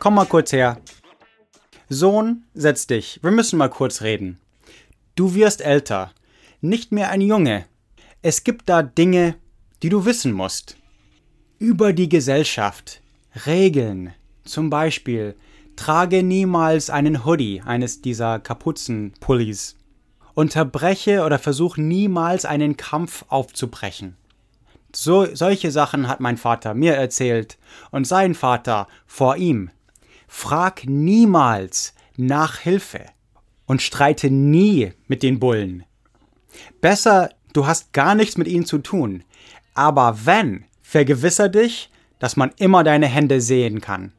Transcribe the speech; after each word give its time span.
Komm 0.00 0.14
mal 0.14 0.24
kurz 0.24 0.52
her. 0.52 0.78
Sohn, 1.90 2.44
setz 2.54 2.86
dich. 2.86 3.20
Wir 3.22 3.32
müssen 3.32 3.58
mal 3.58 3.68
kurz 3.68 4.00
reden. 4.00 4.40
Du 5.14 5.34
wirst 5.34 5.60
älter. 5.60 6.12
Nicht 6.62 6.90
mehr 6.90 7.10
ein 7.10 7.20
Junge. 7.20 7.66
Es 8.22 8.42
gibt 8.42 8.70
da 8.70 8.82
Dinge, 8.82 9.34
die 9.82 9.90
du 9.90 10.06
wissen 10.06 10.32
musst. 10.32 10.78
Über 11.58 11.92
die 11.92 12.08
Gesellschaft. 12.08 13.02
Regeln. 13.44 14.14
Zum 14.44 14.70
Beispiel, 14.70 15.36
trage 15.76 16.22
niemals 16.22 16.88
einen 16.88 17.26
Hoodie, 17.26 17.60
eines 17.60 18.00
dieser 18.00 18.38
Kapuzenpullis. 18.38 19.76
Unterbreche 20.32 21.24
oder 21.24 21.38
versuch 21.38 21.76
niemals 21.76 22.46
einen 22.46 22.78
Kampf 22.78 23.26
aufzubrechen. 23.28 24.16
So, 24.96 25.26
solche 25.34 25.70
Sachen 25.70 26.08
hat 26.08 26.20
mein 26.20 26.38
Vater 26.38 26.72
mir 26.72 26.94
erzählt 26.94 27.58
und 27.90 28.06
sein 28.06 28.34
Vater 28.34 28.88
vor 29.06 29.36
ihm. 29.36 29.70
Frag 30.32 30.86
niemals 30.86 31.92
nach 32.16 32.58
Hilfe 32.58 33.04
und 33.66 33.82
streite 33.82 34.30
nie 34.30 34.92
mit 35.08 35.24
den 35.24 35.40
Bullen. 35.40 35.84
Besser, 36.80 37.30
du 37.52 37.66
hast 37.66 37.92
gar 37.92 38.14
nichts 38.14 38.38
mit 38.38 38.46
ihnen 38.46 38.64
zu 38.64 38.78
tun. 38.78 39.24
Aber 39.74 40.24
wenn, 40.24 40.64
vergewisser 40.82 41.48
dich, 41.48 41.90
dass 42.20 42.36
man 42.36 42.52
immer 42.58 42.84
deine 42.84 43.08
Hände 43.08 43.40
sehen 43.40 43.80
kann. 43.80 44.12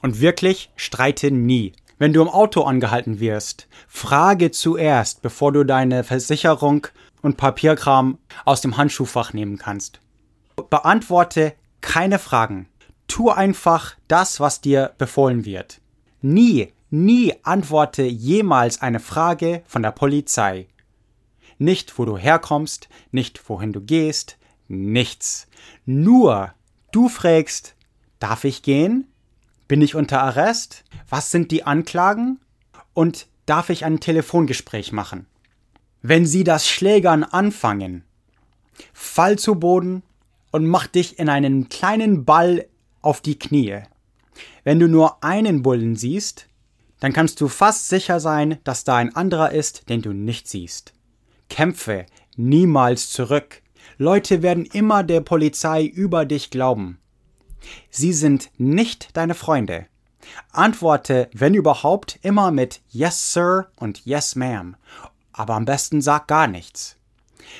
Und 0.00 0.20
wirklich, 0.20 0.70
streite 0.76 1.30
nie. 1.30 1.72
Wenn 1.98 2.14
du 2.14 2.22
im 2.22 2.28
Auto 2.28 2.62
angehalten 2.62 3.20
wirst, 3.20 3.68
frage 3.86 4.50
zuerst, 4.50 5.20
bevor 5.20 5.52
du 5.52 5.62
deine 5.62 6.04
Versicherung 6.04 6.86
und 7.20 7.36
Papierkram 7.36 8.18
aus 8.46 8.62
dem 8.62 8.78
Handschuhfach 8.78 9.34
nehmen 9.34 9.58
kannst. 9.58 10.00
Beantworte 10.70 11.52
keine 11.82 12.18
Fragen. 12.18 12.66
Tu 13.12 13.28
einfach 13.28 13.94
das, 14.08 14.40
was 14.40 14.62
dir 14.62 14.94
befohlen 14.96 15.44
wird. 15.44 15.82
Nie, 16.22 16.72
nie 16.88 17.34
antworte 17.42 18.04
jemals 18.04 18.80
eine 18.80 19.00
Frage 19.00 19.62
von 19.66 19.82
der 19.82 19.90
Polizei. 19.90 20.66
Nicht, 21.58 21.98
wo 21.98 22.06
du 22.06 22.16
herkommst, 22.16 22.88
nicht, 23.10 23.50
wohin 23.50 23.74
du 23.74 23.82
gehst, 23.82 24.38
nichts. 24.66 25.46
Nur, 25.84 26.54
du 26.90 27.10
fragst, 27.10 27.74
darf 28.18 28.44
ich 28.44 28.62
gehen? 28.62 29.08
Bin 29.68 29.82
ich 29.82 29.94
unter 29.94 30.22
Arrest? 30.22 30.82
Was 31.10 31.30
sind 31.30 31.50
die 31.50 31.64
Anklagen? 31.64 32.40
Und 32.94 33.26
darf 33.44 33.68
ich 33.68 33.84
ein 33.84 34.00
Telefongespräch 34.00 34.90
machen? 34.90 35.26
Wenn 36.00 36.24
sie 36.24 36.44
das 36.44 36.66
Schlägern 36.66 37.24
anfangen, 37.24 38.04
fall 38.94 39.38
zu 39.38 39.56
Boden 39.56 40.02
und 40.50 40.66
mach 40.66 40.86
dich 40.86 41.18
in 41.18 41.28
einen 41.28 41.68
kleinen 41.68 42.24
Ball 42.24 42.68
auf 43.02 43.20
die 43.20 43.38
Knie. 43.38 43.82
Wenn 44.64 44.78
du 44.78 44.88
nur 44.88 45.22
einen 45.22 45.62
Bullen 45.62 45.96
siehst, 45.96 46.48
dann 47.00 47.12
kannst 47.12 47.40
du 47.40 47.48
fast 47.48 47.88
sicher 47.88 48.20
sein, 48.20 48.58
dass 48.64 48.84
da 48.84 48.96
ein 48.96 49.14
anderer 49.16 49.50
ist, 49.50 49.88
den 49.88 50.02
du 50.02 50.12
nicht 50.12 50.48
siehst. 50.48 50.92
Kämpfe 51.48 52.06
niemals 52.36 53.10
zurück. 53.10 53.62
Leute 53.98 54.42
werden 54.42 54.64
immer 54.64 55.02
der 55.02 55.20
Polizei 55.20 55.84
über 55.84 56.24
dich 56.24 56.50
glauben. 56.50 56.98
Sie 57.90 58.12
sind 58.12 58.50
nicht 58.56 59.16
deine 59.16 59.34
Freunde. 59.34 59.86
Antworte, 60.52 61.28
wenn 61.32 61.54
überhaupt, 61.54 62.18
immer 62.22 62.50
mit 62.50 62.80
Yes, 62.88 63.32
Sir 63.32 63.68
und 63.76 64.04
Yes, 64.06 64.36
Ma'am. 64.36 64.74
Aber 65.32 65.54
am 65.54 65.64
besten 65.64 66.00
sag 66.00 66.28
gar 66.28 66.46
nichts. 66.46 66.96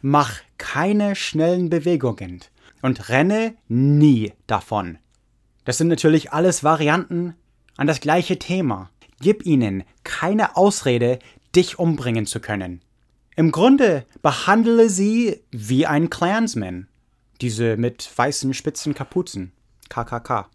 Mach 0.00 0.40
keine 0.58 1.16
schnellen 1.16 1.68
Bewegungen 1.70 2.40
und 2.82 3.08
renne 3.08 3.56
nie 3.68 4.32
davon. 4.46 4.98
Das 5.64 5.78
sind 5.78 5.88
natürlich 5.88 6.32
alles 6.32 6.64
Varianten 6.64 7.34
an 7.76 7.86
das 7.86 8.00
gleiche 8.00 8.38
Thema. 8.38 8.90
Gib 9.20 9.46
ihnen 9.46 9.84
keine 10.02 10.56
Ausrede, 10.56 11.18
dich 11.54 11.78
umbringen 11.78 12.26
zu 12.26 12.40
können. 12.40 12.82
Im 13.36 13.50
Grunde 13.50 14.06
behandle 14.22 14.88
sie 14.88 15.40
wie 15.50 15.86
ein 15.86 16.10
Clansman. 16.10 16.88
Diese 17.40 17.76
mit 17.76 18.08
weißen 18.14 18.54
spitzen 18.54 18.94
Kapuzen. 18.94 19.52
KKK. 19.88 20.48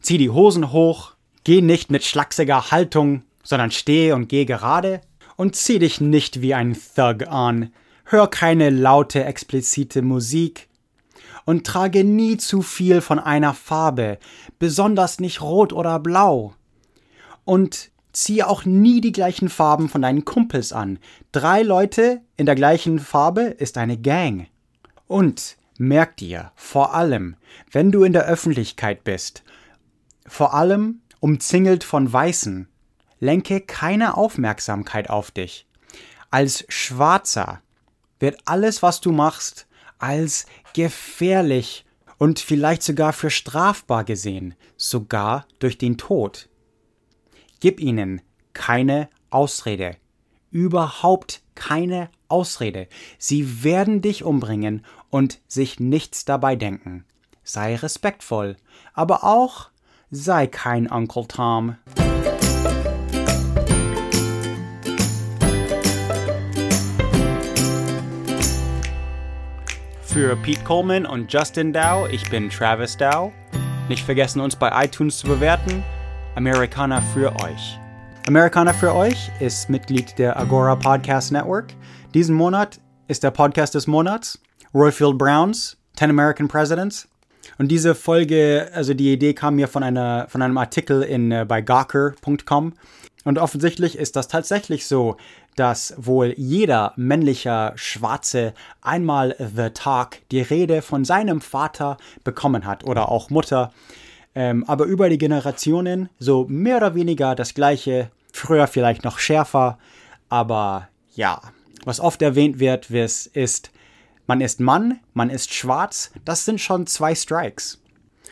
Zieh 0.00 0.18
die 0.18 0.30
Hosen 0.30 0.72
hoch, 0.72 1.14
geh 1.44 1.60
nicht 1.60 1.90
mit 1.90 2.04
schlachsiger 2.04 2.70
Haltung, 2.70 3.22
sondern 3.42 3.70
steh 3.70 4.12
und 4.12 4.28
geh 4.28 4.44
gerade 4.44 5.00
und 5.36 5.56
zieh 5.56 5.78
dich 5.78 6.00
nicht 6.00 6.40
wie 6.40 6.54
ein 6.54 6.74
Thug 6.74 7.26
an. 7.28 7.72
Hör 8.04 8.28
keine 8.28 8.70
laute, 8.70 9.24
explizite 9.24 10.02
Musik, 10.02 10.68
und 11.44 11.66
trage 11.66 12.04
nie 12.04 12.36
zu 12.36 12.62
viel 12.62 13.00
von 13.00 13.18
einer 13.18 13.54
Farbe, 13.54 14.18
besonders 14.58 15.20
nicht 15.20 15.40
rot 15.40 15.72
oder 15.72 15.98
blau. 15.98 16.54
Und 17.44 17.90
ziehe 18.12 18.46
auch 18.46 18.64
nie 18.64 19.00
die 19.00 19.12
gleichen 19.12 19.48
Farben 19.48 19.88
von 19.88 20.02
deinen 20.02 20.24
Kumpels 20.24 20.72
an. 20.72 20.98
Drei 21.32 21.62
Leute 21.62 22.22
in 22.36 22.46
der 22.46 22.54
gleichen 22.54 22.98
Farbe 22.98 23.42
ist 23.42 23.76
eine 23.76 23.98
Gang. 23.98 24.46
Und 25.06 25.56
merk 25.78 26.16
dir, 26.16 26.52
vor 26.54 26.94
allem, 26.94 27.36
wenn 27.70 27.92
du 27.92 28.04
in 28.04 28.12
der 28.12 28.26
Öffentlichkeit 28.26 29.04
bist, 29.04 29.42
vor 30.26 30.54
allem 30.54 31.00
umzingelt 31.20 31.84
von 31.84 32.10
Weißen, 32.10 32.68
lenke 33.20 33.60
keine 33.60 34.16
Aufmerksamkeit 34.16 35.10
auf 35.10 35.30
dich. 35.30 35.66
Als 36.30 36.64
Schwarzer 36.68 37.60
wird 38.20 38.38
alles, 38.44 38.82
was 38.82 39.00
du 39.00 39.12
machst, 39.12 39.66
als 39.98 40.46
gefährlich 40.74 41.84
und 42.18 42.40
vielleicht 42.40 42.82
sogar 42.82 43.12
für 43.12 43.30
strafbar 43.30 44.04
gesehen, 44.04 44.54
sogar 44.76 45.46
durch 45.58 45.78
den 45.78 45.96
Tod. 45.98 46.48
Gib 47.60 47.80
ihnen 47.80 48.22
keine 48.52 49.08
Ausrede, 49.30 49.96
überhaupt 50.50 51.42
keine 51.54 52.10
Ausrede. 52.28 52.88
Sie 53.18 53.64
werden 53.64 54.00
dich 54.00 54.24
umbringen 54.24 54.84
und 55.10 55.40
sich 55.48 55.80
nichts 55.80 56.24
dabei 56.24 56.56
denken. 56.56 57.04
Sei 57.42 57.76
respektvoll, 57.76 58.56
aber 58.92 59.24
auch 59.24 59.70
sei 60.10 60.46
kein 60.46 60.90
Uncle 60.90 61.26
Tom. 61.26 61.76
Für 70.14 70.36
Pete 70.36 70.62
Coleman 70.62 71.06
und 71.06 71.32
Justin 71.32 71.72
Dow, 71.72 72.06
ich 72.08 72.30
bin 72.30 72.48
Travis 72.48 72.96
Dow. 72.96 73.32
Nicht 73.88 74.04
vergessen, 74.04 74.38
uns 74.38 74.54
bei 74.54 74.84
iTunes 74.84 75.18
zu 75.18 75.26
bewerten. 75.26 75.82
Amerikaner 76.36 77.02
für 77.02 77.34
euch. 77.42 77.80
Amerikaner 78.28 78.72
für 78.72 78.94
euch 78.94 79.32
ist 79.40 79.68
Mitglied 79.68 80.16
der 80.16 80.38
Agora 80.38 80.76
Podcast 80.76 81.32
Network. 81.32 81.74
Diesen 82.14 82.36
Monat 82.36 82.78
ist 83.08 83.24
der 83.24 83.32
Podcast 83.32 83.74
des 83.74 83.88
Monats. 83.88 84.40
Royfield 84.72 85.18
Browns, 85.18 85.76
10 85.96 86.10
American 86.10 86.46
Presidents. 86.46 87.08
Und 87.58 87.72
diese 87.72 87.96
Folge, 87.96 88.70
also 88.72 88.94
die 88.94 89.12
Idee 89.12 89.34
kam 89.34 89.56
mir 89.56 89.66
von, 89.66 89.82
einer, 89.82 90.26
von 90.28 90.42
einem 90.42 90.58
Artikel 90.58 91.02
in, 91.02 91.32
äh, 91.32 91.44
bei 91.44 91.60
gawker.com. 91.60 92.74
Und 93.24 93.38
offensichtlich 93.38 93.96
ist 93.96 94.16
das 94.16 94.28
tatsächlich 94.28 94.86
so, 94.86 95.16
dass 95.56 95.94
wohl 95.96 96.34
jeder 96.36 96.92
männliche 96.96 97.72
Schwarze 97.74 98.52
einmal 98.82 99.34
The 99.38 99.70
Talk, 99.70 100.18
die 100.30 100.42
Rede 100.42 100.82
von 100.82 101.04
seinem 101.04 101.40
Vater 101.40 101.96
bekommen 102.22 102.66
hat 102.66 102.84
oder 102.84 103.08
auch 103.08 103.30
Mutter. 103.30 103.72
Ähm, 104.34 104.64
aber 104.68 104.84
über 104.84 105.08
die 105.08 105.18
Generationen 105.18 106.10
so 106.18 106.44
mehr 106.48 106.76
oder 106.76 106.94
weniger 106.94 107.34
das 107.34 107.54
gleiche, 107.54 108.10
früher 108.32 108.66
vielleicht 108.66 109.04
noch 109.04 109.18
schärfer, 109.18 109.78
aber 110.28 110.88
ja, 111.14 111.40
Was 111.84 112.00
oft 112.00 112.22
erwähnt 112.22 112.58
wird, 112.58 112.90
ist, 112.90 113.70
man 114.26 114.40
ist 114.40 114.60
Mann, 114.60 115.00
man 115.12 115.30
ist 115.30 115.52
schwarz, 115.52 116.10
das 116.24 116.44
sind 116.44 116.60
schon 116.60 116.86
zwei 116.86 117.14
Strikes. 117.14 117.80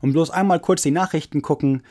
Und 0.00 0.12
bloß 0.12 0.30
einmal 0.30 0.60
kurz 0.60 0.82
die 0.82 0.90
Nachrichten 0.90 1.42
gucken 1.42 1.82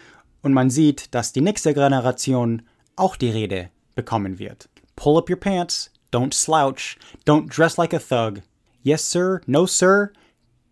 und 0.41 0.53
man 0.53 0.69
sieht, 0.69 1.13
dass 1.13 1.31
die 1.31 1.41
nächste 1.41 1.73
Generation 1.73 2.63
auch 2.95 3.15
die 3.15 3.29
Rede 3.29 3.69
bekommen 3.95 4.39
wird. 4.39 4.69
Pull 4.95 5.17
up 5.17 5.29
your 5.29 5.39
pants, 5.39 5.89
don't 6.11 6.33
slouch, 6.33 6.97
don't 7.25 7.49
dress 7.49 7.77
like 7.77 7.93
a 7.93 7.99
thug. 7.99 8.41
Yes, 8.83 9.03
sir, 9.03 9.41
no, 9.47 9.65
sir. 9.65 10.11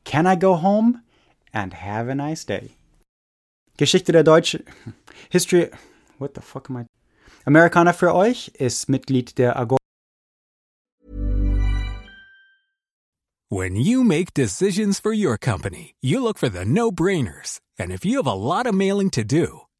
Can 0.03 0.25
I 0.25 0.35
go 0.35 0.55
home? 0.55 1.01
And 1.53 1.73
have 1.73 2.09
a 2.09 2.15
nice 2.15 2.45
day. 2.45 2.71
Geschichte 3.77 4.11
der 4.11 4.23
Deutschen. 4.23 4.63
History. 5.29 5.69
What 6.17 6.33
the 6.35 6.41
fuck 6.41 6.69
am 6.69 6.77
I? 6.77 6.85
Amerikaner 7.45 7.93
für 7.93 8.13
euch 8.13 8.49
ist 8.59 8.89
Mitglied 8.89 9.37
der 9.37 9.57
Agora. 9.57 9.77
When 13.49 13.75
you 13.75 14.03
make 14.03 14.33
decisions 14.33 14.99
for 14.99 15.11
your 15.11 15.37
company, 15.37 15.95
you 16.01 16.21
look 16.23 16.37
for 16.37 16.47
the 16.47 16.63
no-brainers. 16.63 17.59
And 17.77 17.91
if 17.91 18.05
you 18.05 18.17
have 18.17 18.27
a 18.27 18.33
lot 18.33 18.65
of 18.65 18.75
mailing 18.75 19.09
to 19.11 19.23
do, 19.23 19.67